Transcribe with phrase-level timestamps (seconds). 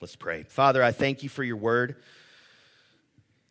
[0.00, 0.44] Let's pray.
[0.44, 1.96] Father, I thank you for your word.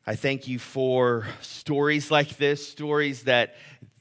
[0.05, 3.55] I thank you for stories like this, stories that,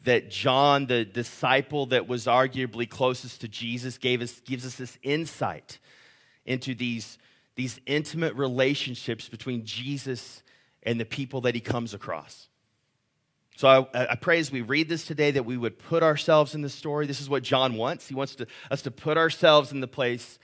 [0.04, 4.96] that John, the disciple that was arguably closest to Jesus, gave us, gives us this
[5.03, 5.80] insight
[6.45, 7.19] into these,
[7.56, 10.45] these intimate relationships between Jesus
[10.85, 12.47] and the people that he comes across.
[13.57, 16.63] So I, I, pray as we read this today that we would put ourselves in
[16.63, 17.09] the story.
[17.09, 18.07] This is what John wants.
[18.07, 20.39] He wants to, us to put ourselves in the place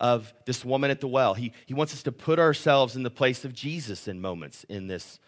[0.00, 1.34] of this woman at the well.
[1.34, 4.86] He, he wants us to put ourselves in the place of Jesus in moments in
[4.86, 5.20] this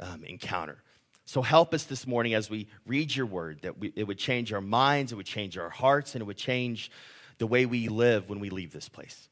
[0.00, 0.78] um, encounter.
[1.26, 4.52] So help us this morning as we read your word that we, it would change
[4.52, 6.90] our minds, it would change our hearts, and it would change
[7.38, 9.28] the way we live when we leave this place.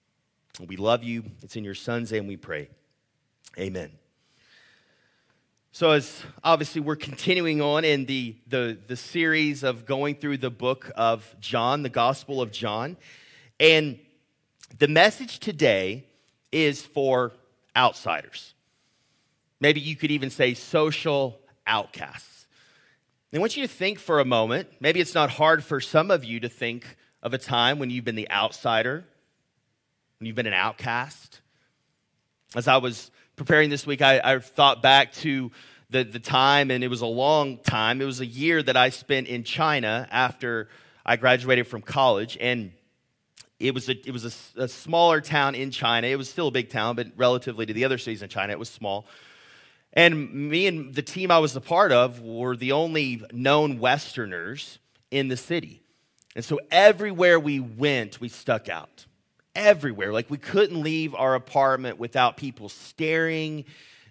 [0.66, 1.24] We love you.
[1.42, 2.68] It's in your son's name we pray.
[3.58, 3.90] Amen.
[5.74, 10.50] So, as obviously we're continuing on in the, the, the series of going through the
[10.50, 12.98] book of John, the Gospel of John,
[13.58, 13.98] and
[14.78, 16.04] the message today
[16.50, 17.32] is for
[17.76, 18.54] outsiders.
[19.60, 22.46] Maybe you could even say social outcasts.
[23.34, 24.68] I want you to think for a moment.
[24.80, 28.04] Maybe it's not hard for some of you to think of a time when you've
[28.04, 29.04] been the outsider,
[30.18, 31.40] when you've been an outcast.
[32.54, 35.50] As I was preparing this week, I, I thought back to
[35.88, 38.02] the, the time, and it was a long time.
[38.02, 40.68] It was a year that I spent in China after
[41.06, 42.36] I graduated from college.
[42.40, 42.72] And
[43.62, 44.24] it was, a, it was
[44.56, 46.08] a, a, smaller town in China.
[46.08, 48.58] It was still a big town, but relatively to the other cities in China, it
[48.58, 49.06] was small.
[49.92, 54.78] And me and the team I was a part of were the only known Westerners
[55.10, 55.82] in the city.
[56.34, 59.06] And so everywhere we went, we stuck out.
[59.54, 60.12] Everywhere.
[60.12, 63.64] Like we couldn't leave our apartment without people staring,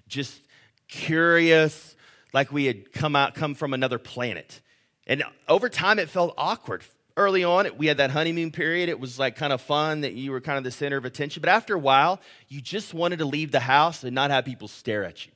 [0.07, 0.39] just
[0.87, 1.95] curious,
[2.31, 4.61] like we had come out, come from another planet.
[5.07, 6.83] And over time, it felt awkward
[7.21, 8.89] early on, we had that honeymoon period.
[8.89, 11.41] It was like kind of fun that you were kind of the center of attention.
[11.41, 14.67] But after a while, you just wanted to leave the house and not have people
[14.67, 15.31] stare at you,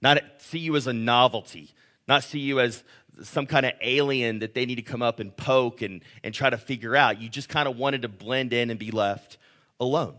[0.00, 1.74] not see you as a novelty,
[2.08, 2.84] not see you as
[3.22, 6.50] some kind of alien that they need to come up and poke and, and try
[6.50, 7.20] to figure out.
[7.20, 9.38] You just kind of wanted to blend in and be left
[9.80, 10.14] alone.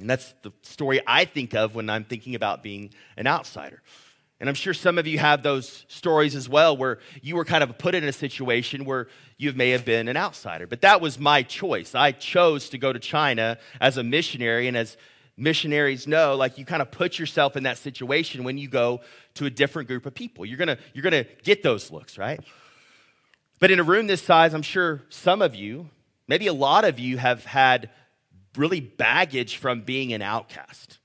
[0.00, 3.82] And that's the story I think of when I'm thinking about being an outsider.
[4.40, 7.64] And I'm sure some of you have those stories as well where you were kind
[7.64, 10.66] of put in a situation where you may have been an outsider.
[10.66, 11.94] But that was my choice.
[11.94, 14.68] I chose to go to China as a missionary.
[14.68, 14.96] And as
[15.36, 19.00] missionaries know, like you kind of put yourself in that situation when you go
[19.34, 20.44] to a different group of people.
[20.44, 22.40] You're going to you're going to get those looks, right?
[23.60, 25.88] But in a room this size, I'm sure some of you,
[26.28, 27.90] maybe a lot of you, have had
[28.56, 30.98] really baggage from being an outcast.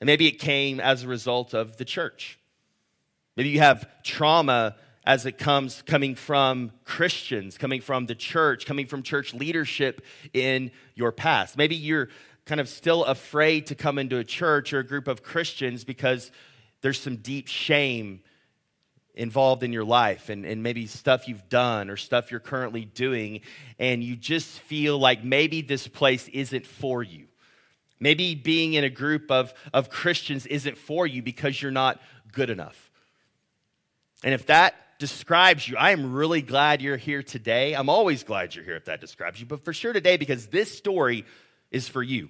[0.00, 2.38] And maybe it came as a result of the church.
[3.40, 8.84] Maybe you have trauma as it comes coming from Christians, coming from the church, coming
[8.84, 11.56] from church leadership in your past.
[11.56, 12.10] Maybe you're
[12.44, 16.30] kind of still afraid to come into a church or a group of Christians because
[16.82, 18.20] there's some deep shame
[19.14, 23.40] involved in your life and, and maybe stuff you've done or stuff you're currently doing,
[23.78, 27.26] and you just feel like maybe this place isn't for you.
[27.98, 32.02] Maybe being in a group of, of Christians isn't for you because you're not
[32.32, 32.89] good enough.
[34.22, 37.74] And if that describes you, I am really glad you're here today.
[37.74, 40.76] I'm always glad you're here if that describes you, but for sure today because this
[40.76, 41.24] story
[41.70, 42.28] is for you.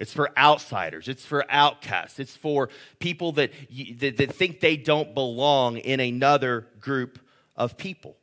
[0.00, 1.08] It's for outsiders.
[1.08, 2.18] It's for outcasts.
[2.18, 3.52] It's for people that,
[3.98, 7.18] that, that think they don't belong in another group
[7.54, 8.16] of people.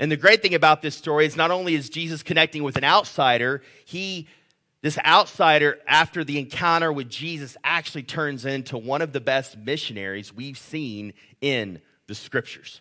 [0.00, 2.84] And the great thing about this story is not only is Jesus connecting with an
[2.84, 4.28] outsider, he
[4.80, 10.32] this outsider, after the encounter with Jesus, actually turns into one of the best missionaries
[10.32, 12.80] we've seen in the scriptures.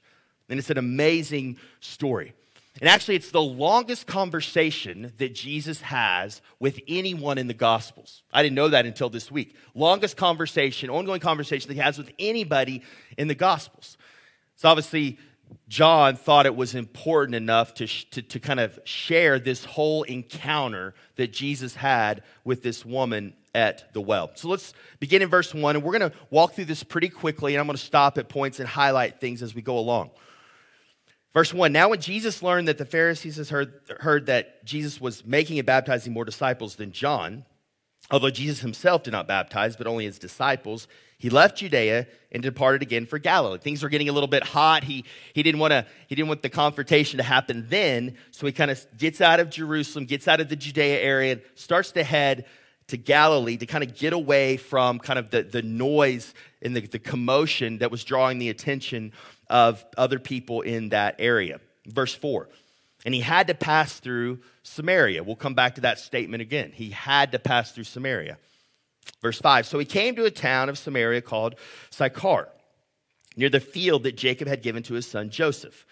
[0.49, 2.33] And it's an amazing story.
[2.79, 8.21] And actually, it's the longest conversation that Jesus has with anyone in the Gospels.
[8.31, 9.55] I didn't know that until this week.
[9.73, 12.83] Longest conversation, ongoing conversation that he has with anybody
[13.17, 13.97] in the Gospels.
[14.57, 15.17] So obviously,
[15.67, 20.93] John thought it was important enough to, to, to, kind of share this whole encounter
[21.15, 24.31] that Jesus had with this woman at the well.
[24.35, 27.53] So let's begin in verse 1, and we're going to walk through this pretty quickly,
[27.53, 30.11] and I'm going to stop at points and highlight things as we go along.
[31.33, 35.59] Verse 1 Now, when Jesus learned that the Pharisees heard, heard that Jesus was making
[35.59, 37.45] and baptizing more disciples than John,
[38.11, 40.87] although Jesus himself did not baptize, but only his disciples,
[41.19, 43.57] he left Judea and departed again for Galilee.
[43.57, 44.83] Things were getting a little bit hot.
[44.83, 48.15] He, he, didn't want to, he didn't want the confrontation to happen then.
[48.31, 51.41] So he kind of gets out of Jerusalem, gets out of the Judea area, and
[51.55, 52.45] starts to head
[52.87, 56.81] to Galilee to kind of get away from kind of the, the noise and the,
[56.81, 59.11] the commotion that was drawing the attention
[59.49, 61.59] of other people in that area.
[61.87, 62.47] Verse 4
[63.05, 65.23] and he had to pass through Samaria.
[65.23, 66.71] We'll come back to that statement again.
[66.73, 68.37] He had to pass through Samaria.
[69.21, 71.55] Verse 5 So he came to a town of Samaria called
[71.89, 72.49] Sychar,
[73.35, 75.85] near the field that Jacob had given to his son Joseph.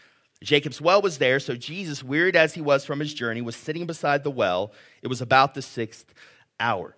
[0.43, 3.87] Jacob's well was there, so Jesus, wearied as he was from his journey, was sitting
[3.87, 4.73] beside the well.
[5.01, 6.13] It was about the sixth
[6.59, 6.95] hour.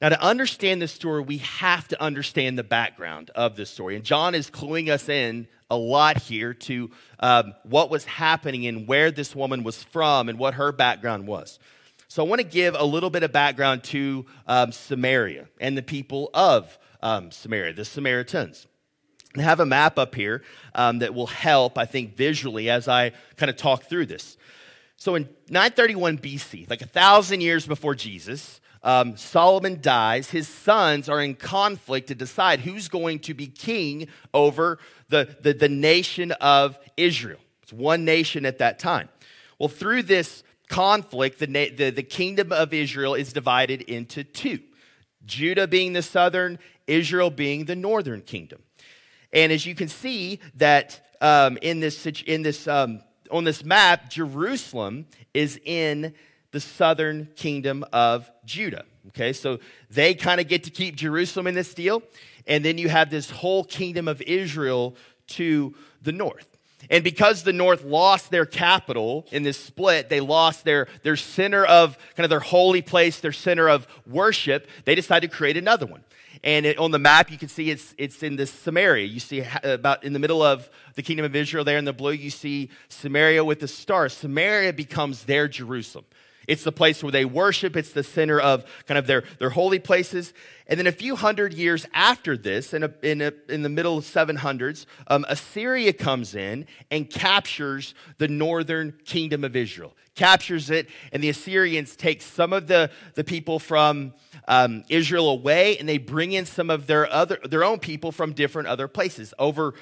[0.00, 3.96] Now, to understand this story, we have to understand the background of this story.
[3.96, 8.86] And John is cluing us in a lot here to um, what was happening and
[8.86, 11.58] where this woman was from and what her background was.
[12.08, 15.82] So, I want to give a little bit of background to um, Samaria and the
[15.82, 18.66] people of um, Samaria, the Samaritans.
[19.36, 20.42] I have a map up here
[20.74, 24.36] um, that will help, I think, visually as I kind of talk through this.
[24.96, 30.30] So, in 931 BC, like a thousand years before Jesus, um, Solomon dies.
[30.30, 34.78] His sons are in conflict to decide who's going to be king over
[35.08, 37.40] the, the, the nation of Israel.
[37.62, 39.08] It's one nation at that time.
[39.58, 44.60] Well, through this conflict, the, the, the kingdom of Israel is divided into two
[45.24, 48.62] Judah being the southern, Israel being the northern kingdom.
[49.32, 54.10] And as you can see that um, in this, in this, um, on this map,
[54.10, 56.14] Jerusalem is in
[56.54, 58.84] the southern kingdom of Judah.
[59.08, 59.58] Okay, so
[59.90, 62.02] they kind of get to keep Jerusalem in this deal.
[62.46, 64.96] And then you have this whole kingdom of Israel
[65.28, 66.48] to the north.
[66.90, 71.64] And because the north lost their capital in this split, they lost their, their center
[71.64, 75.86] of kind of their holy place, their center of worship, they decided to create another
[75.86, 76.04] one.
[76.44, 79.06] And it, on the map, you can see it's, it's in this Samaria.
[79.06, 82.12] You see about in the middle of the kingdom of Israel there in the blue,
[82.12, 84.08] you see Samaria with the star.
[84.10, 86.04] Samaria becomes their Jerusalem.
[86.46, 87.76] It's the place where they worship.
[87.76, 90.32] It's the center of kind of their, their holy places.
[90.66, 93.98] And then a few hundred years after this, in, a, in, a, in the middle
[93.98, 100.88] of 700s, um, Assyria comes in and captures the northern kingdom of Israel, captures it,
[101.12, 104.14] and the Assyrians take some of the, the people from
[104.48, 108.32] um, Israel away, and they bring in some of their, other, their own people from
[108.32, 109.34] different other places.
[109.38, 109.74] Over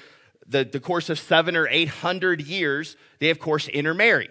[0.47, 4.29] the, the course of seven or eight hundred years, they, of course, intermarry.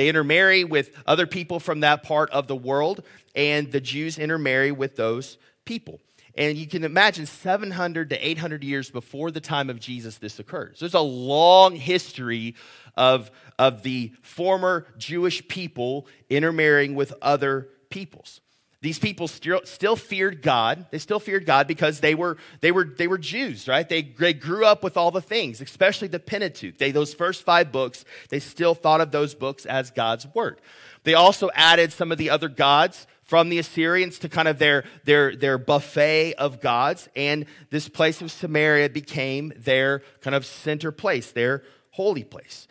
[0.00, 3.04] They intermarry with other people from that part of the world,
[3.34, 5.36] and the Jews intermarry with those
[5.66, 6.00] people.
[6.34, 10.80] And you can imagine 700 to 800 years before the time of Jesus, this occurs.
[10.80, 12.54] There's a long history
[12.96, 18.40] of, of the former Jewish people intermarrying with other peoples.
[18.82, 20.86] These people still, still feared God.
[20.90, 23.86] They still feared God because they were, they were, they were Jews, right?
[23.86, 26.78] They, they grew up with all the things, especially the Pentateuch.
[26.78, 30.62] They, those first five books, they still thought of those books as God's word.
[31.04, 34.84] They also added some of the other gods from the Assyrians to kind of their,
[35.04, 37.08] their, their buffet of gods.
[37.14, 42.66] And this place of Samaria became their kind of center place, their holy place.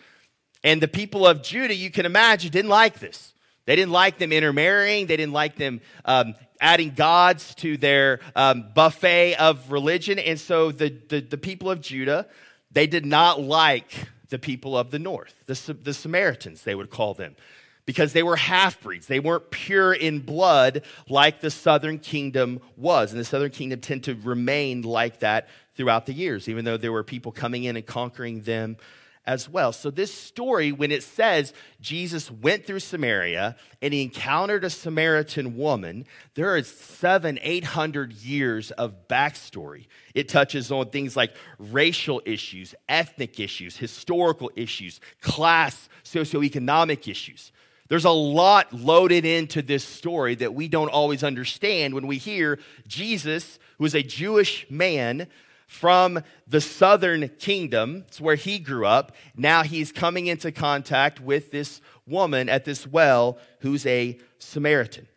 [0.63, 3.33] And the people of Judah, you can imagine, didn't like this.
[3.69, 5.05] They didn't like them intermarrying.
[5.05, 10.17] They didn't like them um, adding gods to their um, buffet of religion.
[10.17, 12.25] And so the, the, the, people of Judah,
[12.71, 13.91] they did not like
[14.29, 17.35] the people of the north, the, the Samaritans, they would call them,
[17.85, 19.05] because they were half breeds.
[19.05, 23.11] They weren't pure in blood like the southern kingdom was.
[23.11, 26.91] And the southern kingdom tend to remain like that throughout the years, even though there
[26.91, 28.77] were people coming in and conquering them
[29.29, 29.71] as well.
[29.71, 35.55] So, this story, when it says Jesus went through Samaria and he encountered a Samaritan
[35.55, 39.85] woman, there is seven, eight hundred years of backstory.
[40.15, 47.51] It touches on things like racial issues, ethnic issues, historical issues, class, socioeconomic issues.
[47.87, 52.57] There's a lot loaded into this story that we don't always understand when we hear
[52.87, 55.27] Jesus, who is a Jewish man,
[55.69, 58.03] from the southern kingdom.
[58.07, 59.15] It's where he grew up.
[59.37, 65.07] Now he's coming into contact with this woman at this well who's a Samaritan.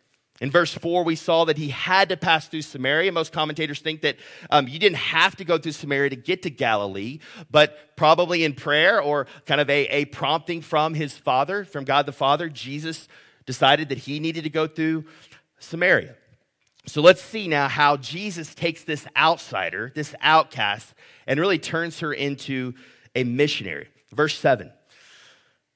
[0.41, 3.11] In verse 4, we saw that he had to pass through Samaria.
[3.11, 4.17] Most commentators think that
[4.51, 7.17] um, you didn't have to go through Samaria to get to Galilee,
[7.49, 12.05] but probably in prayer or kind of a, a prompting from his father, from God
[12.05, 13.07] the Father, Jesus
[13.47, 15.05] decided that he needed to go through
[15.57, 16.15] Samaria.
[16.85, 20.93] So let's see now how Jesus takes this outsider, this outcast,
[21.25, 22.73] and really turns her into
[23.15, 23.87] a missionary.
[24.11, 24.71] Verse 7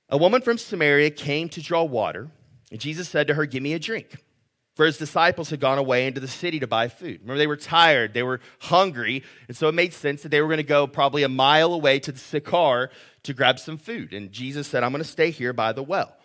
[0.09, 2.29] A woman from Samaria came to draw water,
[2.71, 4.17] and Jesus said to her, Give me a drink.
[4.75, 7.21] For his disciples had gone away into the city to buy food.
[7.21, 10.47] Remember, they were tired, they were hungry, and so it made sense that they were
[10.47, 12.91] going to go probably a mile away to the Sychar
[13.23, 14.13] to grab some food.
[14.13, 16.15] And Jesus said, I'm going to stay here by the well.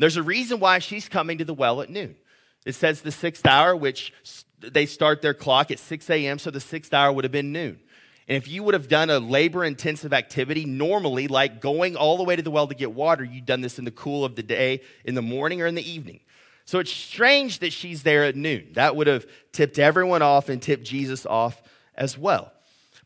[0.00, 2.16] There's a reason why she's coming to the well at noon.
[2.64, 4.12] It says the sixth hour, which
[4.60, 7.80] they start their clock at 6 a.m., so the sixth hour would have been noon.
[8.28, 12.22] And if you would have done a labor intensive activity, normally, like going all the
[12.22, 14.42] way to the well to get water, you'd done this in the cool of the
[14.42, 16.20] day, in the morning or in the evening.
[16.64, 18.68] So it's strange that she's there at noon.
[18.74, 21.60] That would have tipped everyone off and tipped Jesus off
[21.96, 22.52] as well.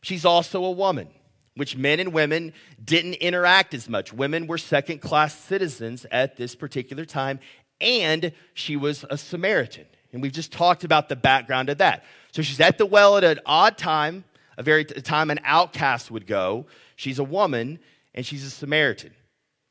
[0.01, 1.07] She's also a woman,
[1.55, 4.13] which men and women didn't interact as much.
[4.13, 7.39] Women were second class citizens at this particular time,
[7.79, 9.85] and she was a Samaritan.
[10.11, 12.03] And we've just talked about the background of that.
[12.31, 14.23] So she's at the well at an odd time,
[14.57, 16.65] a very time an outcast would go.
[16.95, 17.79] She's a woman
[18.15, 19.11] and she's a Samaritan.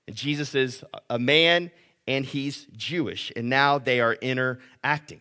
[0.06, 1.70] And Jesus is a man
[2.06, 3.32] and he's Jewish.
[3.34, 5.20] And now they are interacting.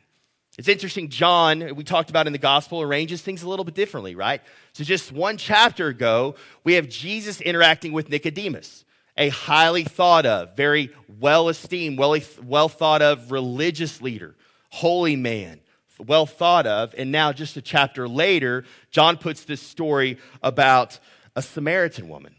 [0.58, 4.16] It's interesting, John, we talked about in the gospel, arranges things a little bit differently,
[4.16, 4.42] right?
[4.72, 8.85] So just one chapter ago, we have Jesus interacting with Nicodemus,
[9.18, 14.36] a highly thought of, very well esteemed, well, well thought of religious leader,
[14.70, 15.60] holy man,
[16.06, 16.94] well thought of.
[16.98, 21.00] And now, just a chapter later, John puts this story about
[21.36, 22.36] a Samaritan woman,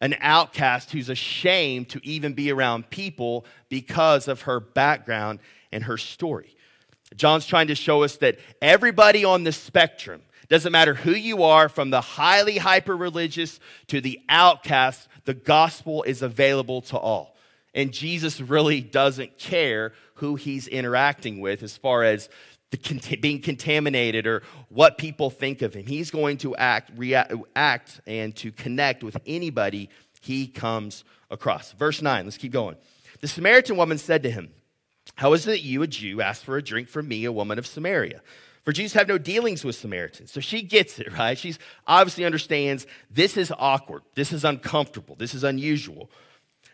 [0.00, 5.40] an outcast who's ashamed to even be around people because of her background
[5.72, 6.54] and her story.
[7.16, 11.68] John's trying to show us that everybody on the spectrum, doesn't matter who you are,
[11.68, 17.36] from the highly hyper religious to the outcast, the gospel is available to all.
[17.74, 22.28] And Jesus really doesn't care who he's interacting with as far as
[22.70, 25.86] the, being contaminated or what people think of him.
[25.86, 29.88] He's going to act, react, act and to connect with anybody
[30.20, 31.72] he comes across.
[31.72, 32.76] Verse 9, let's keep going.
[33.20, 34.50] The Samaritan woman said to him,
[35.14, 37.58] How is it that you, a Jew, ask for a drink from me, a woman
[37.58, 38.22] of Samaria?
[38.62, 40.30] For Jews have no dealings with Samaritans.
[40.30, 41.38] So she gets it, right?
[41.38, 41.54] She
[41.86, 44.02] obviously understands this is awkward.
[44.14, 45.16] This is uncomfortable.
[45.16, 46.10] This is unusual.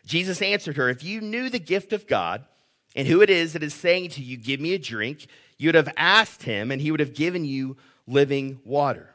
[0.05, 2.45] Jesus answered her, If you knew the gift of God
[2.95, 5.27] and who it is that is saying to you, Give me a drink,
[5.59, 7.77] you would have asked him, and he would have given you
[8.07, 9.11] living water.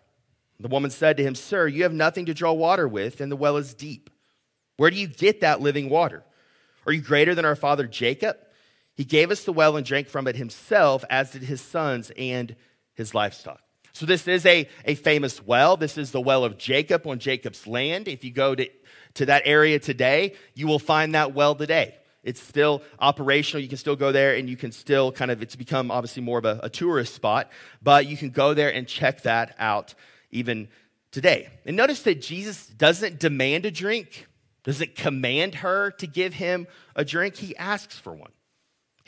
[0.59, 3.35] The woman said to him, Sir, you have nothing to draw water with, and the
[3.35, 4.09] well is deep.
[4.77, 6.23] Where do you get that living water?
[6.85, 8.37] Are you greater than our father Jacob?
[8.95, 12.55] He gave us the well and drank from it himself, as did his sons and
[12.93, 13.61] his livestock.
[13.93, 15.75] So, this is a, a famous well.
[15.75, 18.07] This is the well of Jacob on Jacob's land.
[18.07, 18.69] If you go to,
[19.15, 21.95] to that area today, you will find that well today.
[22.23, 23.63] It's still operational.
[23.63, 26.37] You can still go there and you can still kind of, it's become obviously more
[26.37, 27.49] of a, a tourist spot,
[27.81, 29.95] but you can go there and check that out
[30.29, 30.69] even
[31.11, 31.49] today.
[31.65, 34.27] And notice that Jesus doesn't demand a drink,
[34.63, 37.35] doesn't command her to give him a drink.
[37.37, 38.31] He asks for one.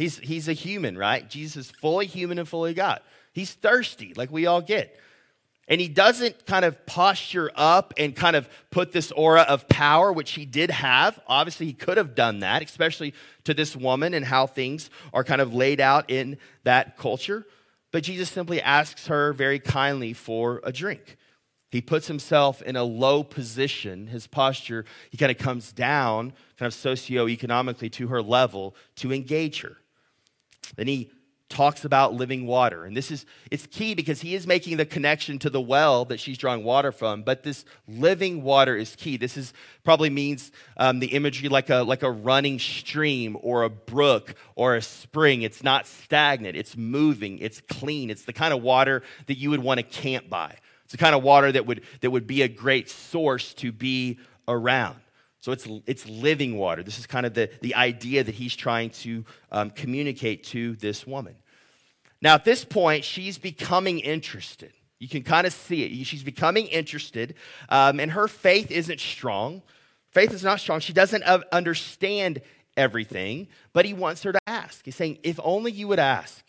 [0.04, 1.30] He's, he's a human, right?
[1.30, 3.00] Jesus is fully human and fully God.
[3.32, 5.00] He's thirsty, like we all get.
[5.70, 10.12] And he doesn't kind of posture up and kind of put this aura of power,
[10.12, 11.22] which he did have.
[11.26, 13.14] Obviously, he could have done that, especially
[13.46, 17.48] to this woman and how things are kind of laid out in that culture.
[17.94, 21.16] But Jesus simply asks her very kindly for a drink.
[21.70, 24.08] He puts himself in a low position.
[24.08, 29.62] His posture, he kind of comes down, kind of socioeconomically to her level to engage
[29.62, 29.78] her.
[30.76, 31.12] Then he
[31.54, 32.84] talks about living water.
[32.84, 36.20] And this is it's key because he is making the connection to the well that
[36.20, 37.24] she's drawing water from.
[37.24, 39.18] But this living water is key.
[39.18, 39.54] This is
[39.84, 44.76] probably means um, the imagery like a like a running stream or a brook or
[44.76, 45.44] a spring.
[45.44, 46.58] It's not stagnant.
[46.58, 47.38] It's moving.
[47.40, 48.10] It's clean.
[48.10, 50.58] It's the kind of water that you would want to camp by.
[50.86, 54.20] It's the kind of water that would that would be a great source to be
[54.48, 55.00] around.
[55.44, 56.84] So it's, it's living water.
[56.84, 61.06] This is kind of the, the idea that he's trying to um, communicate to this
[61.06, 61.36] woman.
[62.22, 64.72] Now, at this point, she's becoming interested.
[65.00, 66.06] You can kind of see it.
[66.06, 67.36] She's becoming interested,
[67.68, 69.62] um, and her faith isn't strong.
[70.12, 70.80] Faith is not strong.
[70.80, 72.42] She doesn't understand
[72.78, 74.86] everything, but he wants her to ask.
[74.86, 76.42] He's saying, if only you would ask.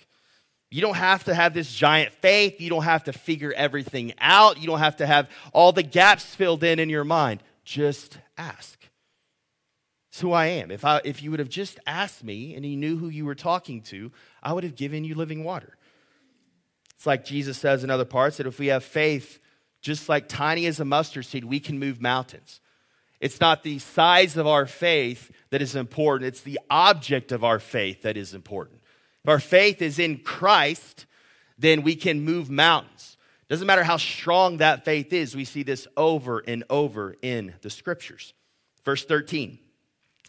[0.70, 2.60] You don't have to have this giant faith.
[2.60, 4.60] You don't have to figure everything out.
[4.60, 7.42] You don't have to have all the gaps filled in in your mind.
[7.64, 8.83] Just ask.
[10.14, 10.70] It's who I am.
[10.70, 13.34] If, I, if you would have just asked me and you knew who you were
[13.34, 14.12] talking to,
[14.44, 15.76] I would have given you living water.
[16.94, 19.40] It's like Jesus says in other parts that if we have faith
[19.80, 22.60] just like tiny as a mustard seed, we can move mountains.
[23.18, 27.58] It's not the size of our faith that is important, it's the object of our
[27.58, 28.82] faith that is important.
[29.24, 31.06] If our faith is in Christ,
[31.58, 33.16] then we can move mountains.
[33.48, 37.70] Doesn't matter how strong that faith is, we see this over and over in the
[37.70, 38.32] scriptures.
[38.84, 39.58] Verse 13.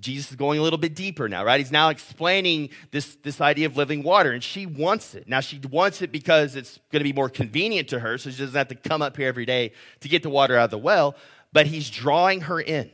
[0.00, 1.60] Jesus is going a little bit deeper now, right?
[1.60, 5.28] He's now explaining this, this idea of living water, and she wants it.
[5.28, 8.38] Now, she wants it because it's going to be more convenient to her, so she
[8.38, 10.78] doesn't have to come up here every day to get the water out of the
[10.78, 11.14] well,
[11.52, 12.90] but he's drawing her in.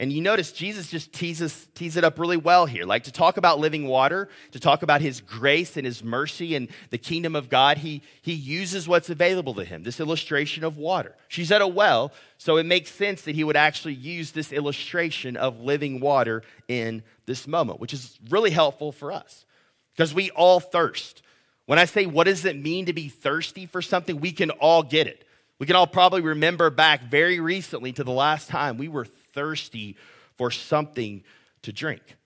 [0.00, 2.86] And you notice Jesus just teases, teases it up really well here.
[2.86, 6.68] Like to talk about living water, to talk about his grace and his mercy and
[6.88, 11.14] the kingdom of God, he, he uses what's available to him, this illustration of water.
[11.28, 15.36] She's at a well, so it makes sense that he would actually use this illustration
[15.36, 19.44] of living water in this moment, which is really helpful for us
[19.92, 21.20] because we all thirst.
[21.66, 24.82] When I say, what does it mean to be thirsty for something, we can all
[24.82, 25.26] get it.
[25.58, 29.96] We can all probably remember back very recently to the last time we were thirsty
[30.36, 31.22] for something
[31.62, 32.16] to drink.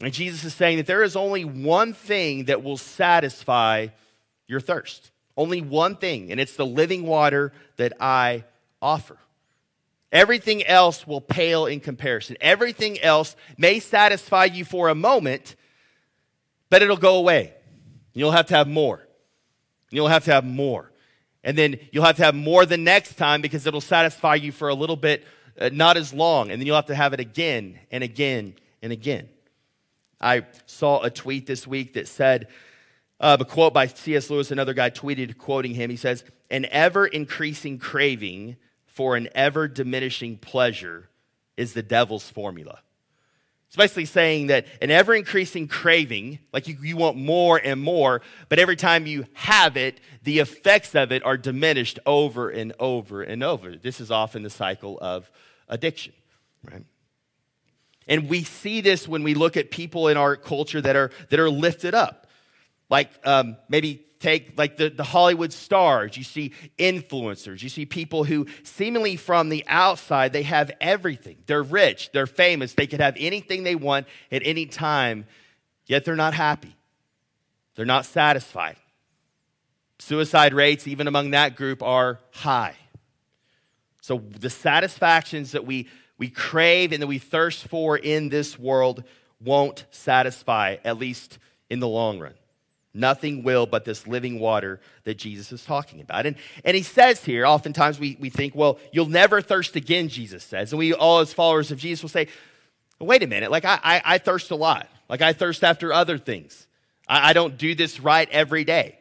[0.00, 3.88] And Jesus is saying that there is only one thing that will satisfy
[4.46, 5.10] your thirst.
[5.36, 8.44] Only one thing, and it's the living water that I
[8.80, 9.18] offer.
[10.12, 12.36] Everything else will pale in comparison.
[12.40, 15.56] Everything else may satisfy you for a moment,
[16.70, 17.52] but it'll go away.
[18.14, 19.06] You'll have to have more.
[19.90, 20.90] You'll have to have more.
[21.44, 24.68] And then you'll have to have more the next time because it'll satisfy you for
[24.68, 25.24] a little bit
[25.58, 28.92] uh, not as long, and then you'll have to have it again and again and
[28.92, 29.28] again.
[30.20, 32.48] I saw a tweet this week that said,
[33.20, 34.30] uh, a quote by C.S.
[34.30, 35.90] Lewis, another guy tweeted quoting him.
[35.90, 41.08] He says, An ever increasing craving for an ever diminishing pleasure
[41.56, 42.80] is the devil's formula.
[43.76, 48.22] It's basically saying that an ever increasing craving, like you, you want more and more,
[48.48, 53.20] but every time you have it, the effects of it are diminished over and over
[53.22, 53.76] and over.
[53.76, 55.30] This is often the cycle of
[55.68, 56.14] addiction,
[56.64, 56.86] right?
[58.08, 61.38] And we see this when we look at people in our culture that are, that
[61.38, 62.28] are lifted up.
[62.88, 68.24] Like um, maybe take like the, the Hollywood stars, you see influencers, you see people
[68.24, 71.36] who seemingly from the outside, they have everything.
[71.46, 75.26] They're rich, they're famous, they could have anything they want at any time,
[75.86, 76.76] yet they're not happy.
[77.74, 78.76] They're not satisfied.
[79.98, 82.74] Suicide rates, even among that group, are high.
[84.00, 89.04] So the satisfactions that we, we crave and that we thirst for in this world
[89.40, 92.34] won't satisfy, at least in the long run.
[92.96, 96.24] Nothing will but this living water that Jesus is talking about.
[96.24, 100.42] And, and he says here, oftentimes we, we think, well, you'll never thirst again, Jesus
[100.42, 100.72] says.
[100.72, 102.28] And we, all as followers of Jesus, will say,
[102.98, 104.88] wait a minute, like I, I, I thirst a lot.
[105.10, 106.66] Like I thirst after other things.
[107.06, 108.98] I, I don't do this right every day.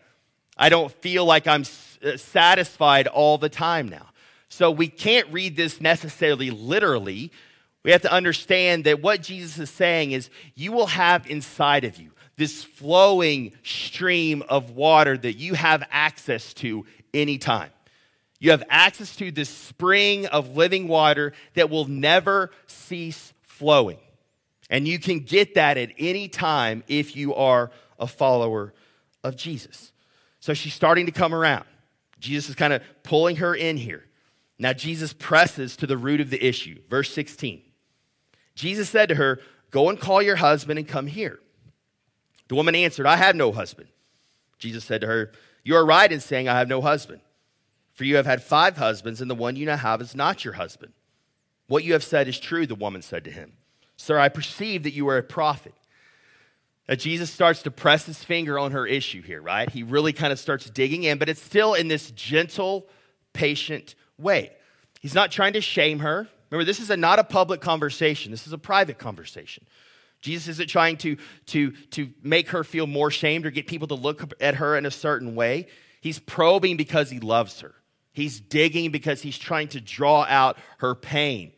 [0.58, 1.64] I don't feel like I'm
[2.04, 4.08] uh, satisfied all the time now.
[4.50, 7.32] So we can't read this necessarily literally.
[7.84, 11.98] We have to understand that what Jesus is saying is you will have inside of
[11.98, 17.70] you this flowing stream of water that you have access to anytime.
[18.40, 24.00] You have access to this spring of living water that will never cease flowing.
[24.70, 28.74] And you can get that at any time if you are a follower
[29.24, 29.92] of Jesus.
[30.40, 31.66] So she's starting to come around.
[32.20, 34.04] Jesus is kind of pulling her in here.
[34.58, 36.80] Now, Jesus presses to the root of the issue.
[36.90, 37.62] Verse 16.
[38.56, 41.40] Jesus said to her, Go and call your husband and come here.
[42.48, 43.90] The woman answered, I have no husband.
[44.60, 45.32] Jesus said to her,
[45.64, 47.22] You are right in saying, I have no husband.
[47.94, 50.56] For you have had five husbands, and the one you now have is not your
[50.56, 50.94] husband.
[51.68, 53.54] What you have said is true, the woman said to him.
[53.98, 55.74] Sir, I perceive that you are a prophet.
[56.88, 59.70] Now, Jesus starts to press his finger on her issue here, right?
[59.70, 62.86] He really kind of starts digging in, but it's still in this gentle,
[63.34, 64.52] patient way.
[65.02, 66.28] He's not trying to shame her.
[66.52, 69.66] Remember, this is a, not a public conversation, this is a private conversation.
[70.22, 73.96] Jesus isn't trying to, to, to make her feel more shamed or get people to
[73.96, 75.68] look at her in a certain way.
[76.02, 77.76] He's probing because he loves her.
[78.12, 81.52] He's digging because he's trying to draw out her pain,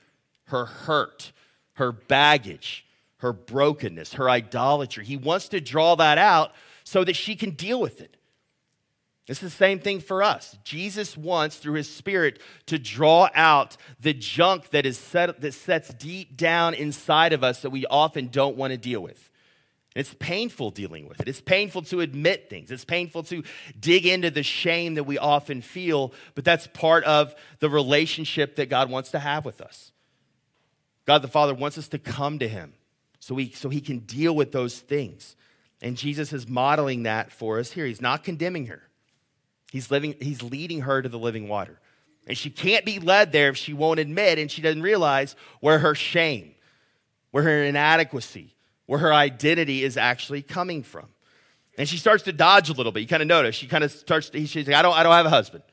[0.45, 1.31] her hurt,
[1.73, 2.85] her baggage,
[3.17, 5.05] her brokenness, her idolatry.
[5.05, 6.51] He wants to draw that out
[6.83, 8.16] so that she can deal with it.
[9.27, 10.57] It's the same thing for us.
[10.63, 15.93] Jesus wants, through his spirit, to draw out the junk that is set, that sets
[15.93, 19.29] deep down inside of us that we often don't want to deal with.
[19.95, 21.27] It's painful dealing with it.
[21.27, 22.71] It's painful to admit things.
[22.71, 23.43] It's painful to
[23.77, 28.69] dig into the shame that we often feel, but that's part of the relationship that
[28.69, 29.91] God wants to have with us.
[31.05, 32.73] God the Father wants us to come to him
[33.19, 35.35] so, we, so he can deal with those things.
[35.81, 37.85] And Jesus is modeling that for us here.
[37.85, 38.86] He's not condemning her.
[39.71, 41.79] He's, living, he's leading her to the living water.
[42.25, 45.79] And she can't be led there if she won't admit and she doesn't realize where
[45.79, 46.55] her shame,
[47.31, 48.53] where her inadequacy,
[48.85, 51.07] where her identity is actually coming from.
[51.77, 53.01] And she starts to dodge a little bit.
[53.01, 53.55] You kind of notice.
[53.55, 55.63] She kind of starts to, she's like, I don't, I don't have a husband.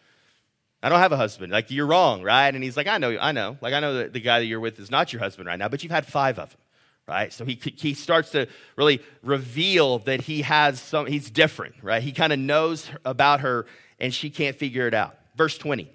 [0.82, 1.50] I don't have a husband.
[1.50, 2.54] Like, you're wrong, right?
[2.54, 3.56] And he's like, I know, I know.
[3.62, 5.68] Like, I know that the guy that you're with is not your husband right now,
[5.68, 6.60] but you've had five of them,
[7.08, 7.32] right?
[7.32, 12.02] So he, he starts to really reveal that he has some, he's different, right?
[12.02, 13.64] He kind of knows about her
[13.98, 15.16] and she can't figure it out.
[15.36, 15.90] Verse 20,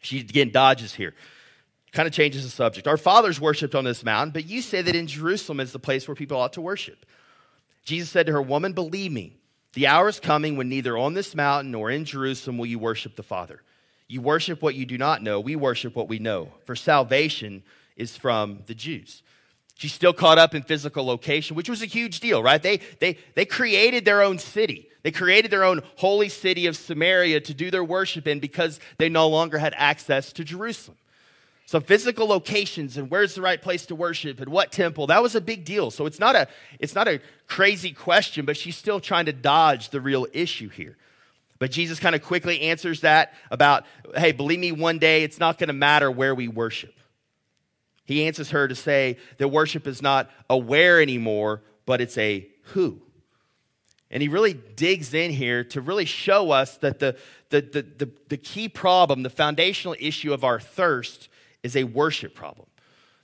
[0.00, 1.14] she again dodges here,
[1.92, 2.86] kind of changes the subject.
[2.86, 6.06] Our fathers worshiped on this mountain, but you say that in Jerusalem is the place
[6.06, 7.06] where people ought to worship.
[7.84, 9.36] Jesus said to her, Woman, believe me,
[9.72, 13.16] the hour is coming when neither on this mountain nor in Jerusalem will you worship
[13.16, 13.62] the Father.
[14.08, 17.62] You worship what you do not know, we worship what we know, for salvation
[17.96, 19.22] is from the Jews.
[19.76, 22.60] She's still caught up in physical location, which was a huge deal, right?
[22.60, 24.88] They, they, they created their own city.
[25.02, 29.08] They created their own holy city of Samaria to do their worship in because they
[29.08, 30.98] no longer had access to Jerusalem.
[31.66, 35.34] So physical locations and where's the right place to worship and what temple, that was
[35.34, 35.90] a big deal.
[35.90, 39.90] So it's not a, it's not a crazy question, but she's still trying to dodge
[39.90, 40.96] the real issue here.
[41.58, 43.84] But Jesus kind of quickly answers that about,
[44.16, 46.94] hey, believe me, one day it's not going to matter where we worship.
[48.04, 52.48] He answers her to say that worship is not a where anymore, but it's a
[52.62, 53.02] who.
[54.10, 57.16] And he really digs in here to really show us that the,
[57.50, 61.28] the, the, the, the key problem, the foundational issue of our thirst,
[61.62, 62.68] is a worship problem.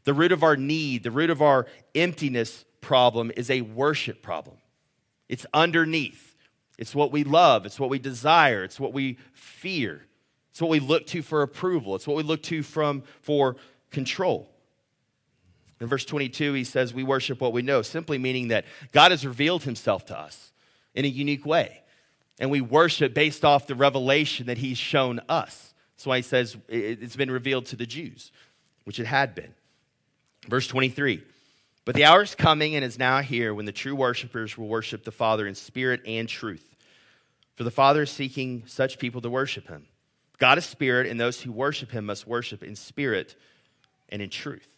[0.04, 4.56] The root of our need, the root of our emptiness problem is a worship problem.
[5.28, 6.36] It's underneath.
[6.76, 10.04] It's what we love, it's what we desire, it's what we fear.
[10.50, 11.96] It's what we look to for approval.
[11.96, 13.56] It's what we look to from for
[13.90, 14.48] control.
[15.80, 19.26] In verse 22, he says, We worship what we know, simply meaning that God has
[19.26, 20.52] revealed himself to us
[20.94, 21.82] in a unique way.
[22.38, 25.74] And we worship based off the revelation that he's shown us.
[25.96, 28.32] That's why he says it's been revealed to the Jews,
[28.84, 29.54] which it had been.
[30.48, 31.22] Verse 23
[31.84, 35.04] But the hour is coming and is now here when the true worshipers will worship
[35.04, 36.74] the Father in spirit and truth.
[37.54, 39.86] For the Father is seeking such people to worship him.
[40.38, 43.36] God is spirit, and those who worship him must worship in spirit
[44.08, 44.68] and in truth.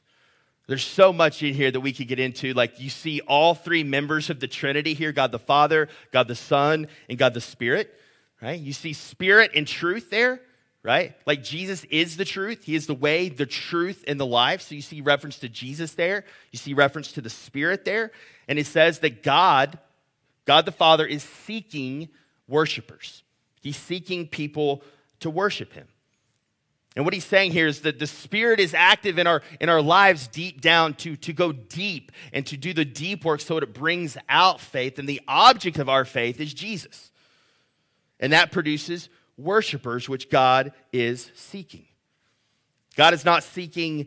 [0.66, 2.52] There's so much in here that we could get into.
[2.52, 6.35] Like you see all three members of the Trinity here God the Father, God the
[6.35, 7.94] Son, and God the Spirit,
[8.42, 8.59] right?
[8.59, 10.40] You see spirit and truth there,
[10.83, 11.14] right?
[11.24, 12.64] Like Jesus is the truth.
[12.64, 14.61] He is the way, the truth, and the life.
[14.62, 16.24] So you see reference to Jesus there.
[16.50, 18.11] You see reference to the Spirit there.
[18.48, 19.79] And it says that God,
[20.46, 22.09] God the Father, is seeking
[22.48, 23.22] worshipers.
[23.62, 24.83] He's seeking people
[25.20, 25.87] to worship him.
[26.96, 29.82] And what he's saying here is that the Spirit is active in our, in our
[29.82, 33.64] lives deep down to, to go deep and to do the deep work so that
[33.64, 34.98] it brings out faith.
[34.98, 37.11] And the object of our faith is Jesus.
[38.18, 41.85] And that produces worshipers, which God is seeking.
[42.96, 44.06] God is not seeking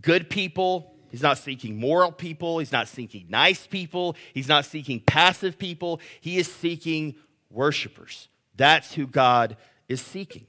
[0.00, 0.94] good people.
[1.10, 2.60] He's not seeking moral people.
[2.60, 4.16] He's not seeking nice people.
[4.32, 6.00] He's not seeking passive people.
[6.22, 7.14] He is seeking
[7.50, 8.28] worshipers.
[8.56, 10.46] That's who God is seeking.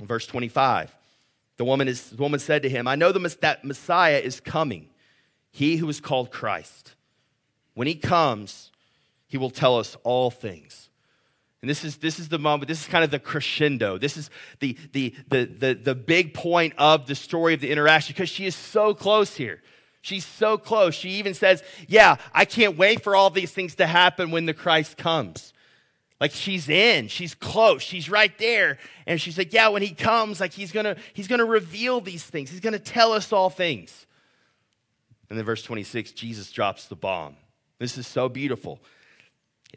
[0.00, 0.94] Verse 25
[1.56, 4.88] the woman, is, the woman said to him, I know the, that Messiah is coming,
[5.50, 6.94] he who is called Christ.
[7.74, 8.70] When he comes,
[9.26, 10.90] he will tell us all things.
[11.62, 13.98] And this is, this is the moment, this is kind of the crescendo.
[13.98, 14.30] This is
[14.60, 18.46] the, the, the, the, the big point of the story of the interaction because she
[18.46, 19.62] is so close here.
[20.02, 20.94] She's so close.
[20.94, 24.54] She even says, Yeah, I can't wait for all these things to happen when the
[24.54, 25.52] Christ comes.
[26.20, 28.78] Like she's in, she's close, she's right there.
[29.06, 32.50] And she's like, Yeah, when he comes, like he's gonna, he's gonna reveal these things,
[32.50, 34.06] he's gonna tell us all things.
[35.28, 37.36] And then verse 26, Jesus drops the bomb.
[37.78, 38.80] This is so beautiful.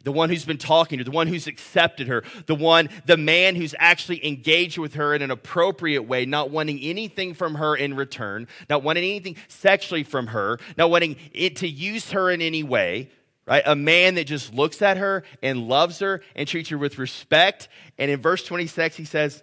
[0.04, 3.54] The one who's been talking to the one who's accepted her, the one, the man
[3.54, 7.94] who's actually engaged with her in an appropriate way, not wanting anything from her in
[7.94, 12.62] return, not wanting anything sexually from her, not wanting it to use her in any
[12.62, 13.10] way,
[13.50, 13.64] right?
[13.66, 17.68] A man that just looks at her and loves her and treats her with respect.
[17.98, 19.42] And in verse 26, he says,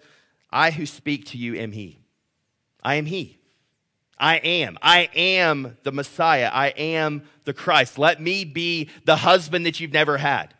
[0.50, 2.00] I who speak to you am he.
[2.82, 3.38] I am he.
[4.18, 4.78] I am.
[4.82, 6.50] I am the Messiah.
[6.52, 8.00] I am the Christ.
[8.00, 10.54] Let me be the husband that you've never had.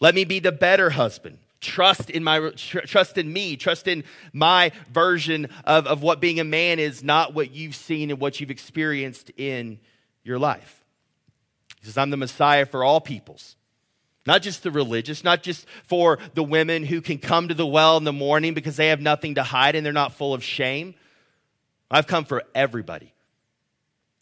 [0.00, 1.38] Let me be the better husband.
[1.60, 3.56] Trust in my trust in me.
[3.56, 8.10] Trust in my version of, of what being a man is, not what you've seen
[8.10, 9.78] and what you've experienced in
[10.22, 10.84] your life.
[11.88, 13.56] Says, I'm the Messiah for all peoples.
[14.26, 17.96] Not just the religious, not just for the women who can come to the well
[17.96, 20.94] in the morning because they have nothing to hide and they're not full of shame.
[21.90, 23.14] I've come for everybody.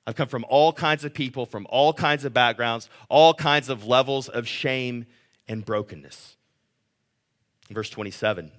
[0.07, 3.85] I've come from all kinds of people, from all kinds of backgrounds, all kinds of
[3.85, 5.07] levels of shame
[5.49, 6.37] and brokenness.
[7.69, 8.53] Verse 27.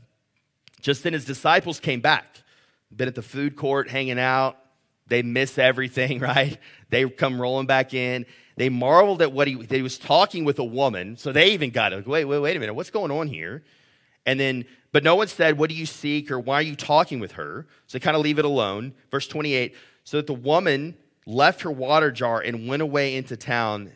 [0.81, 2.25] Just then his disciples came back,
[2.93, 4.57] been at the food court hanging out.
[5.07, 6.57] They miss everything, right?
[6.89, 8.25] They come rolling back in.
[8.57, 11.15] They marveled at what he, he was talking with a woman.
[11.15, 12.07] So they even got it.
[12.07, 12.73] Wait, wait, wait a minute.
[12.73, 13.63] What's going on here?
[14.25, 17.19] And then, but no one said, What do you seek or why are you talking
[17.19, 17.67] with her?
[17.85, 18.93] So they kind of leave it alone.
[19.11, 23.91] Verse 28 So that the woman left her water jar and went away into town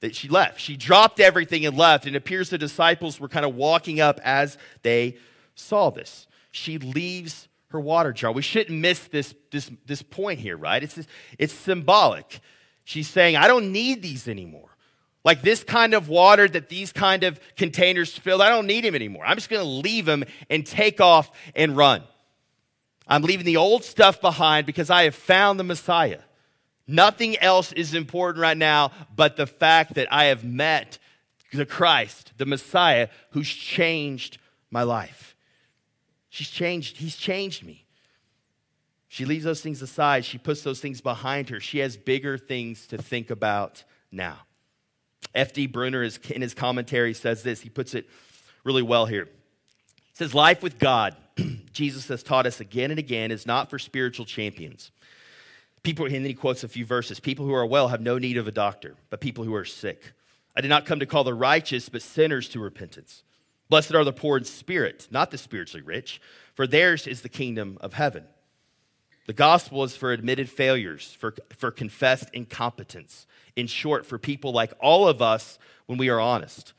[0.00, 0.58] that she left.
[0.58, 4.20] She dropped everything and left, and it appears the disciples were kind of walking up
[4.24, 5.16] as they
[5.54, 6.26] saw this.
[6.50, 8.32] She leaves her water jar.
[8.32, 10.82] We shouldn't miss this, this, this point here, right?
[10.82, 10.98] It's,
[11.38, 12.40] it's symbolic.
[12.84, 14.68] She's saying, I don't need these anymore.
[15.24, 18.94] Like this kind of water that these kind of containers fill, I don't need them
[18.94, 19.24] anymore.
[19.26, 22.02] I'm just going to leave them and take off and run.
[23.08, 26.20] I'm leaving the old stuff behind because I have found the Messiah.
[26.86, 30.98] Nothing else is important right now but the fact that I have met
[31.52, 34.38] the Christ, the Messiah, who's changed
[34.70, 35.36] my life.
[36.28, 37.83] She's changed, he's changed me.
[39.14, 40.24] She leaves those things aside.
[40.24, 41.60] She puts those things behind her.
[41.60, 44.38] She has bigger things to think about now.
[45.36, 45.68] F.D.
[45.68, 47.60] Bruner, in his commentary, says this.
[47.60, 48.10] He puts it
[48.64, 49.26] really well here.
[49.26, 51.14] He says, Life with God,
[51.72, 54.90] Jesus has taught us again and again, is not for spiritual champions.
[55.84, 58.36] People, and then he quotes a few verses People who are well have no need
[58.36, 60.12] of a doctor, but people who are sick.
[60.56, 63.22] I did not come to call the righteous, but sinners to repentance.
[63.68, 66.20] Blessed are the poor in spirit, not the spiritually rich,
[66.52, 68.24] for theirs is the kingdom of heaven.
[69.26, 73.26] The gospel is for admitted failures, for, for confessed incompetence.
[73.56, 76.72] In short, for people like all of us when we are honest.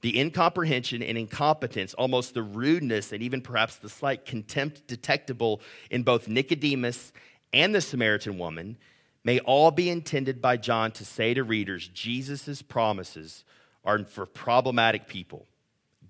[0.00, 6.04] The incomprehension and incompetence, almost the rudeness and even perhaps the slight contempt detectable in
[6.04, 7.12] both Nicodemus
[7.52, 8.76] and the Samaritan woman,
[9.24, 13.44] may all be intended by John to say to readers Jesus' promises
[13.84, 15.46] are for problematic people.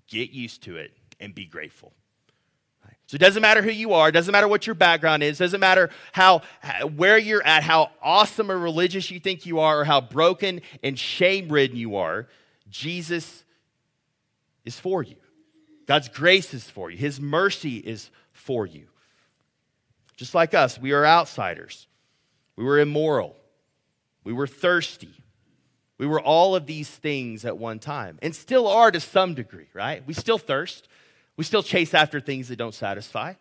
[0.07, 1.93] Get used to it and be grateful.
[3.09, 5.89] So it doesn't matter who you are, doesn't matter what your background is, doesn't matter
[6.11, 6.43] how
[6.95, 10.97] where you're at, how awesome or religious you think you are, or how broken and
[10.99, 12.27] shame-ridden you are.
[12.69, 13.43] Jesus
[14.63, 15.15] is for you.
[15.87, 16.97] God's grace is for you.
[16.97, 18.85] His mercy is for you.
[20.15, 21.87] Just like us, we are outsiders.
[22.57, 23.35] We were immoral.
[24.23, 25.15] We were thirsty.
[25.97, 29.69] We were all of these things at one time and still are to some degree,
[29.73, 30.05] right?
[30.05, 30.87] We still thirst.
[31.39, 33.35] We still chase after things that don't satisfy.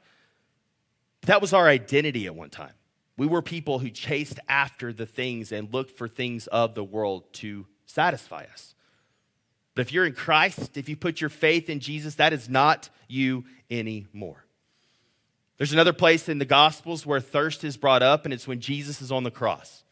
[1.22, 2.74] That was our identity at one time.
[3.16, 7.24] We were people who chased after the things and looked for things of the world
[7.32, 8.76] to satisfy us.
[9.74, 12.88] But if you're in Christ, if you put your faith in Jesus, that is not
[13.08, 14.44] you anymore.
[15.56, 19.02] There's another place in the Gospels where thirst is brought up, and it's when Jesus
[19.02, 19.82] is on the cross.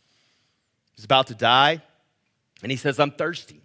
[0.95, 1.83] He's about to die,
[2.63, 3.63] and he says, I'm thirsty.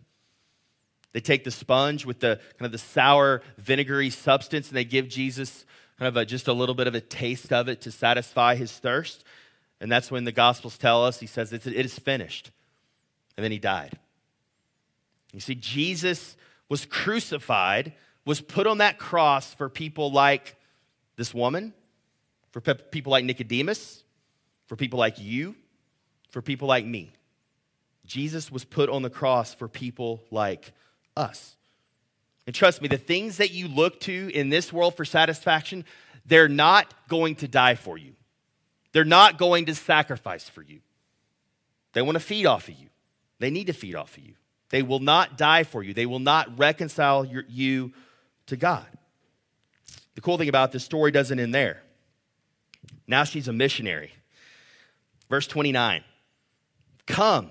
[1.14, 5.10] They take the sponge with the kind of the sour, vinegary substance, and they give
[5.10, 5.66] Jesus
[6.00, 8.72] kind of a, just a little bit of a taste of it to satisfy his
[8.72, 9.24] thirst.
[9.80, 12.52] And that's when the Gospels tell us, he says, it is finished.
[13.36, 13.98] And then he died.
[15.34, 16.36] You see, Jesus
[16.70, 17.94] was crucified,
[18.26, 20.56] was put on that cross for people like
[21.18, 21.74] this woman,
[22.52, 24.04] for pe- people like Nicodemus,
[24.68, 25.56] for people like you,
[26.30, 27.12] for people like me.
[28.06, 30.74] Jesus was put on the cross for people like
[31.16, 31.56] us.
[32.46, 35.86] And trust me, the things that you look to in this world for satisfaction,
[36.26, 38.14] they're not going to die for you.
[38.94, 40.80] They're not going to sacrifice for you.
[41.94, 42.88] They want to feed off of you.
[43.40, 44.34] They need to feed off of you.
[44.70, 45.94] They will not die for you.
[45.94, 47.94] They will not reconcile your, you
[48.48, 48.86] to God.
[50.16, 51.82] The cool thing about this story doesn't end there.
[53.08, 54.14] Now she's a missionary.
[55.30, 56.04] Verse 29
[57.08, 57.50] Come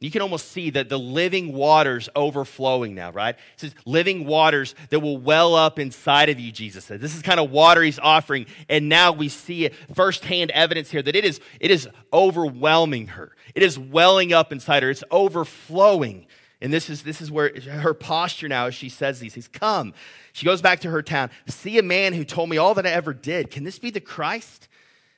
[0.00, 3.34] you can almost see that the living waters overflowing now, right?
[3.34, 7.00] It says living waters that will well up inside of you, Jesus said.
[7.00, 8.46] This is kind of water he's offering.
[8.68, 13.32] And now we see it firsthand evidence here that it is, it is overwhelming her.
[13.54, 14.90] It is welling up inside her.
[14.90, 16.26] It's overflowing.
[16.60, 19.34] And this is, this is where her posture now as she says these.
[19.34, 19.94] He's come.
[20.32, 21.30] She goes back to her town.
[21.46, 23.50] See a man who told me all that I ever did.
[23.50, 24.68] Can this be the Christ?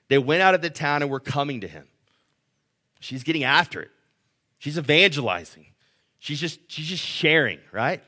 [0.08, 1.86] They went out of the town and were coming to him.
[3.00, 3.90] She's getting after it.
[4.58, 5.66] She's evangelizing.
[6.18, 8.02] She's just, she's just sharing, right?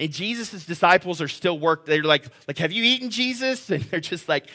[0.00, 1.84] And Jesus' disciples are still work.
[1.84, 3.70] They're like, like, have you eaten Jesus?
[3.70, 4.46] And they're just like,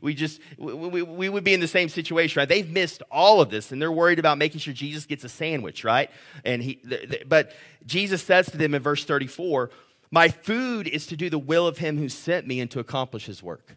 [0.00, 2.48] we just, we, we, we, would be in the same situation, right?
[2.48, 5.84] They've missed all of this, and they're worried about making sure Jesus gets a sandwich,
[5.84, 6.10] right?
[6.46, 6.80] And he,
[7.26, 7.52] but
[7.84, 9.70] Jesus says to them in verse 34,
[10.10, 13.26] my food is to do the will of him who sent me and to accomplish
[13.26, 13.76] his work.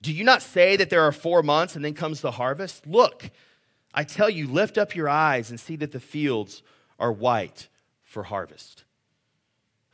[0.00, 2.86] Do you not say that there are four months and then comes the harvest?
[2.86, 3.30] Look,
[3.94, 6.62] I tell you, lift up your eyes and see that the fields
[6.98, 7.68] are white
[8.02, 8.84] for harvest.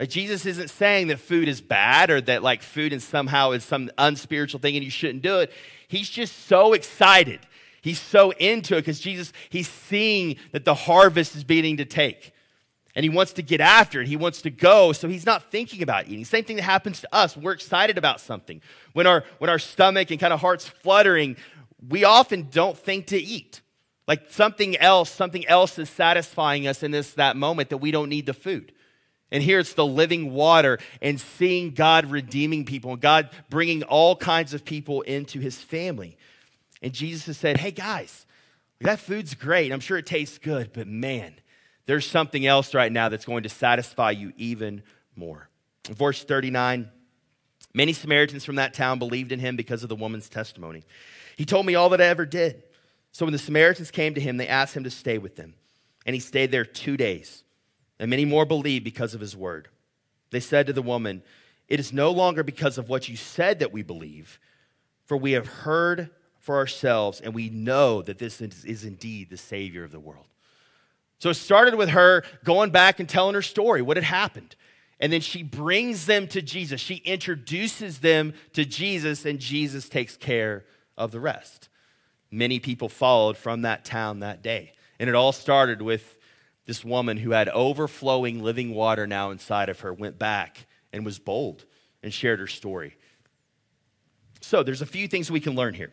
[0.01, 3.65] Like Jesus isn't saying that food is bad or that like food and somehow is
[3.65, 5.53] some unspiritual thing and you shouldn't do it.
[5.87, 7.41] He's just so excited.
[7.81, 12.33] He's so into it because Jesus, he's seeing that the harvest is beginning to take.
[12.97, 14.09] And he wants to get after it.
[14.09, 14.93] He wants to go.
[14.93, 16.25] So he's not thinking about eating.
[16.25, 17.37] Same thing that happens to us.
[17.37, 18.63] We're excited about something.
[18.93, 21.37] When our, when our stomach and kind of heart's fluttering,
[21.89, 23.61] we often don't think to eat.
[24.07, 28.09] Like something else, something else is satisfying us in this that moment that we don't
[28.09, 28.73] need the food.
[29.31, 34.14] And here it's the living water and seeing God redeeming people and God bringing all
[34.14, 36.17] kinds of people into his family.
[36.83, 38.27] And Jesus has said, Hey guys,
[38.81, 39.73] that food's great.
[39.73, 41.35] I'm sure it tastes good, but man,
[41.87, 44.83] there's something else right now that's going to satisfy you even
[45.17, 45.49] more.
[45.88, 46.90] Verse 39,
[47.73, 50.85] many Samaritans from that town believed in him because of the woman's testimony.
[51.37, 52.62] He told me all that I ever did.
[53.14, 55.55] So when the Samaritans came to him, they asked him to stay with them.
[56.05, 57.44] And he stayed there two days.
[58.00, 59.68] And many more believed because of his word.
[60.31, 61.22] They said to the woman,
[61.68, 64.40] It is no longer because of what you said that we believe,
[65.07, 69.85] for we have heard for ourselves, and we know that this is, indeed the Savior
[69.85, 70.27] of the world.
[71.20, 74.57] So it started with her going back and telling her story, what had happened.
[74.98, 76.81] And then she brings them to Jesus.
[76.81, 80.64] She introduces them to Jesus, and Jesus takes care
[80.98, 81.68] of the rest.
[82.35, 84.73] Many people followed from that town that day.
[84.99, 86.18] And it all started with
[86.66, 91.20] this woman who had overflowing living water now inside of her, went back and was
[91.20, 91.64] bold
[92.03, 92.97] and shared her story.
[94.40, 95.92] So there's a few things we can learn here.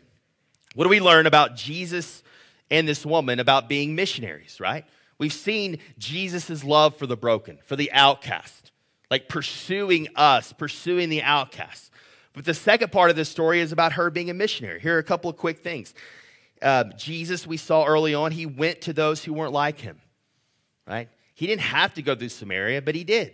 [0.73, 2.23] What do we learn about Jesus
[2.71, 4.86] and this woman about being missionaries, right?
[5.19, 8.71] We've seen Jesus' love for the broken, for the outcast,
[9.12, 11.91] like pursuing us, pursuing the outcast.
[12.34, 14.80] But the second part of this story is about her being a missionary.
[14.80, 15.93] Here are a couple of quick things.
[16.62, 20.00] Uh, Jesus, we saw early on, he went to those who weren't like him,
[20.88, 21.10] right?
[21.34, 23.34] He didn't have to go through Samaria, but he did.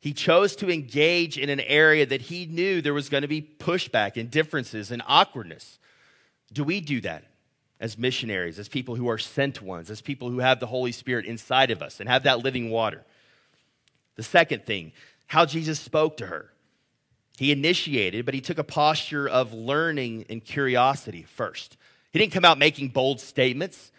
[0.00, 3.40] He chose to engage in an area that he knew there was going to be
[3.40, 5.78] pushback and differences and awkwardness.
[6.52, 7.24] Do we do that
[7.80, 11.24] as missionaries, as people who are sent ones, as people who have the Holy Spirit
[11.24, 13.02] inside of us and have that living water?
[14.16, 14.92] The second thing,
[15.26, 16.50] how Jesus spoke to her.
[17.36, 21.76] He initiated, but he took a posture of learning and curiosity first.
[22.14, 23.90] He didn't come out making bold statements.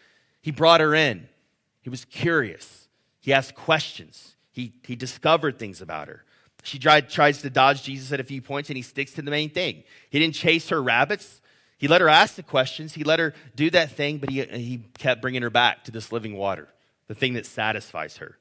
[0.41, 1.27] He brought her in.
[1.81, 2.87] He was curious.
[3.19, 4.37] He asked questions.
[4.53, 6.23] He, he discovered things about her.
[6.63, 9.31] She tried, tries to dodge Jesus at a few points, and he sticks to the
[9.31, 9.83] main thing.
[10.09, 11.41] He didn't chase her rabbits.
[11.77, 12.93] He let her ask the questions.
[12.93, 16.13] He let her do that thing, but he, he kept bringing her back to this
[16.13, 16.69] living water,
[17.09, 18.37] the thing that satisfies her.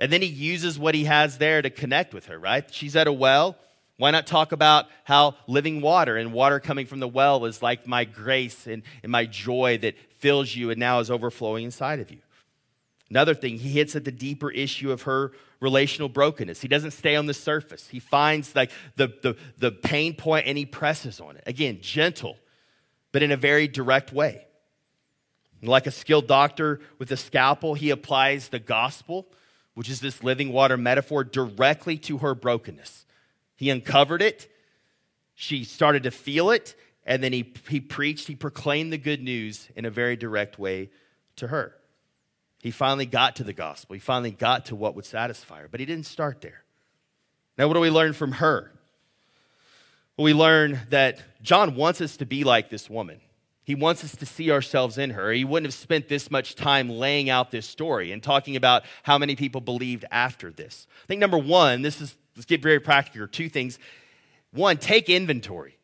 [0.00, 2.64] And then he uses what he has there to connect with her, right?
[2.74, 3.56] She's at a well.
[3.98, 7.86] Why not talk about how living water and water coming from the well is like
[7.86, 12.10] my grace and, and my joy that fills you and now is overflowing inside of
[12.10, 12.18] you?
[13.10, 16.62] Another thing, he hits at the deeper issue of her relational brokenness.
[16.62, 17.86] He doesn't stay on the surface.
[17.88, 21.44] He finds like the, the, the pain point and he presses on it.
[21.46, 22.38] Again, gentle,
[23.12, 24.46] but in a very direct way.
[25.62, 29.28] Like a skilled doctor with a scalpel, he applies the gospel,
[29.74, 33.04] which is this living water metaphor, directly to her brokenness.
[33.56, 34.50] He uncovered it.
[35.34, 36.74] She started to feel it.
[37.04, 40.90] And then he, he preached, he proclaimed the good news in a very direct way
[41.36, 41.74] to her.
[42.60, 43.94] He finally got to the gospel.
[43.94, 46.62] He finally got to what would satisfy her, but he didn't start there.
[47.58, 48.70] Now, what do we learn from her?
[50.16, 53.20] Well, we learn that John wants us to be like this woman.
[53.64, 55.30] He wants us to see ourselves in her.
[55.30, 59.18] He wouldn't have spent this much time laying out this story and talking about how
[59.18, 60.86] many people believed after this.
[61.04, 63.28] I think number one, this is let's get very practical.
[63.28, 63.78] Two things.
[64.52, 65.78] One, take inventory.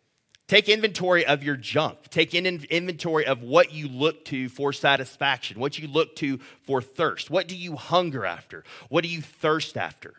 [0.48, 2.08] Take inventory of your junk.
[2.08, 6.80] Take in inventory of what you look to for satisfaction, what you look to for
[6.80, 7.30] thirst.
[7.30, 8.64] What do you hunger after?
[8.88, 10.14] What do you thirst after?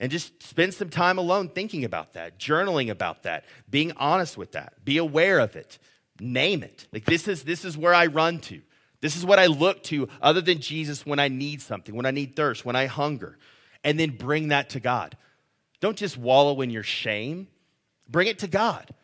[0.00, 4.52] And just spend some time alone thinking about that, journaling about that, being honest with
[4.52, 4.84] that.
[4.84, 5.78] Be aware of it.
[6.22, 6.86] Name it.
[6.92, 8.60] Like this is this is where I run to.
[9.00, 12.12] This is what I look to other than Jesus when I need something, when I
[12.12, 13.36] need thirst, when I hunger.
[13.82, 15.16] And then bring that to God.
[15.80, 17.48] Don't just wallow in your shame.
[18.08, 18.94] Bring it to God.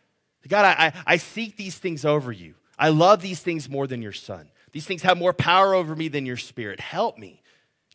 [0.47, 2.55] God, I, I seek these things over you.
[2.79, 4.49] I love these things more than your son.
[4.71, 6.79] These things have more power over me than your spirit.
[6.79, 7.38] Help me.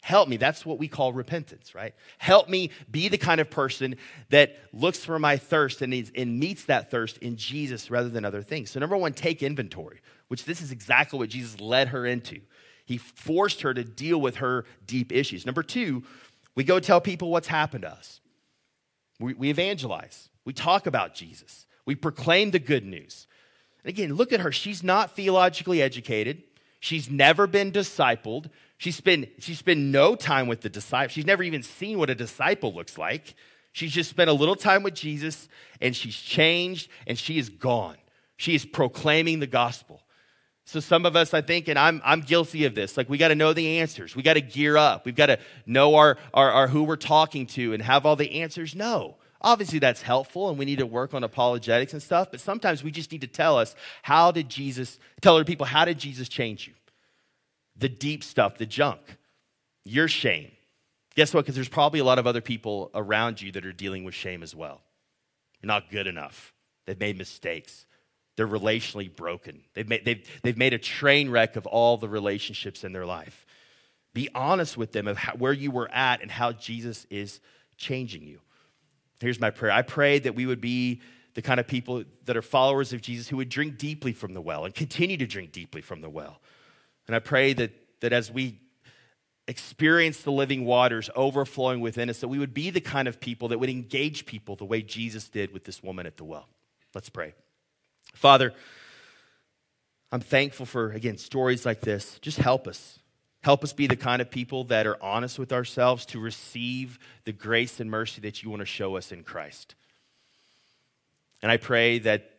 [0.04, 0.36] Help me.
[0.36, 1.96] That's what we call repentance, right?
[2.18, 3.96] Help me be the kind of person
[4.32, 8.26] that looks for my thirst and, is, and meets that thirst in Jesus rather than
[8.26, 8.70] other things.
[8.70, 12.42] So, number one, take inventory, which this is exactly what Jesus led her into.
[12.84, 15.46] He forced her to deal with her deep issues.
[15.46, 16.04] Number two,
[16.54, 18.20] we go tell people what's happened to us.
[19.22, 20.28] We, we evangelize.
[20.44, 21.66] We talk about Jesus.
[21.86, 23.26] We proclaim the good news.
[23.86, 24.52] And again, look at her.
[24.52, 26.44] She's not theologically educated.
[26.82, 28.50] She's never been discipled.
[28.84, 31.14] She's spent, she's spent no time with the disciples.
[31.14, 33.34] She's never even seen what a disciple looks like.
[33.72, 35.48] She's just spent a little time with Jesus
[35.80, 37.96] and she's changed and she is gone.
[38.36, 40.02] She is proclaiming the gospel.
[40.66, 43.30] So some of us, I think, and I'm, I'm guilty of this, like we got
[43.30, 44.18] to know the answers.
[44.18, 45.06] We got to gear up.
[45.06, 48.42] We've got to know our, our, our, who we're talking to and have all the
[48.42, 48.76] answers.
[48.76, 49.16] No.
[49.40, 52.92] Obviously, that's helpful and we need to work on apologetics and stuff, but sometimes we
[52.92, 56.68] just need to tell us how did Jesus, tell other people, how did Jesus change
[56.68, 56.74] you?
[57.76, 59.00] The deep stuff, the junk,
[59.84, 60.52] your shame.
[61.16, 61.42] Guess what?
[61.42, 64.42] Because there's probably a lot of other people around you that are dealing with shame
[64.42, 64.82] as well.
[65.62, 66.54] You're not good enough.
[66.86, 67.86] They've made mistakes.
[68.36, 69.62] They're relationally broken.
[69.74, 73.46] They've made, they've, they've made a train wreck of all the relationships in their life.
[74.14, 77.40] Be honest with them of how, where you were at and how Jesus is
[77.78, 78.40] changing you.
[79.20, 81.02] Here's my prayer I pray that we would be
[81.36, 84.42] the kind of people that are followers of Jesus who would drink deeply from the
[84.42, 86.40] well and continue to drink deeply from the well.
[87.08, 88.60] And I pray that, that as we
[89.48, 93.50] experience the living waters overflowing within us, that we would be the kind of people
[93.50, 96.48] that would engage people the way Jesus did with this woman at the well.
[96.94, 97.34] Let's pray.
[98.14, 98.54] Father,
[100.12, 102.20] I'm thankful for, again, stories like this.
[102.20, 103.00] Just help us.
[103.42, 107.34] Help us be the kind of people that are honest with ourselves to receive the
[107.34, 109.76] grace and mercy that you want to show us in Christ.
[111.42, 112.30] And I pray that,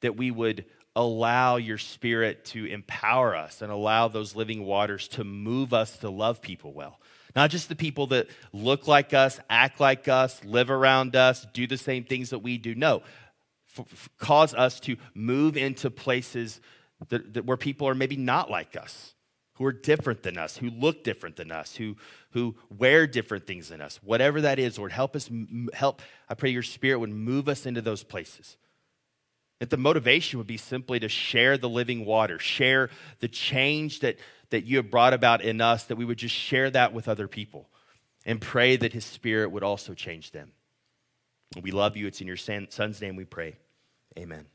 [0.00, 0.64] that we would
[0.96, 6.10] allow your spirit to empower us and allow those living waters to move us to
[6.10, 6.98] love people well.
[7.36, 11.66] Not just the people that look like us, act like us, live around us, do
[11.66, 12.74] the same things that we do.
[12.74, 13.02] No,
[13.78, 16.60] f- f- cause us to move into places
[17.08, 19.14] that, that, where people are maybe not like us,
[19.54, 21.96] who are different than us, who look different than us, who,
[22.30, 24.00] who wear different things than us.
[24.02, 25.30] Whatever that is, Lord, help us,
[25.72, 26.02] help.
[26.28, 28.56] I pray your spirit would move us into those places.
[29.60, 32.90] That the motivation would be simply to share the living water, share
[33.20, 34.16] the change that,
[34.50, 37.28] that you have brought about in us, that we would just share that with other
[37.28, 37.68] people
[38.26, 40.52] and pray that his spirit would also change them.
[41.62, 42.06] We love you.
[42.06, 43.56] It's in your son's name we pray.
[44.18, 44.46] Amen.